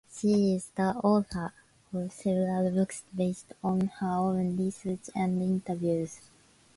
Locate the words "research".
4.57-5.11